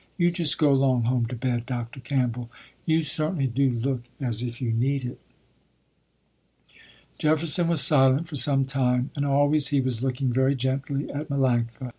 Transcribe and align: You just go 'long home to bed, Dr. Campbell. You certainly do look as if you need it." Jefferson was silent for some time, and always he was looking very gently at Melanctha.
You 0.17 0.31
just 0.31 0.57
go 0.57 0.73
'long 0.73 1.03
home 1.03 1.27
to 1.27 1.35
bed, 1.35 1.67
Dr. 1.67 1.99
Campbell. 1.99 2.49
You 2.87 3.03
certainly 3.03 3.45
do 3.45 3.69
look 3.69 4.01
as 4.19 4.41
if 4.41 4.59
you 4.59 4.71
need 4.71 5.05
it." 5.05 5.19
Jefferson 7.19 7.67
was 7.67 7.81
silent 7.81 8.25
for 8.27 8.35
some 8.35 8.65
time, 8.65 9.11
and 9.15 9.27
always 9.27 9.67
he 9.67 9.79
was 9.79 10.03
looking 10.03 10.33
very 10.33 10.55
gently 10.55 11.11
at 11.11 11.29
Melanctha. 11.29 11.89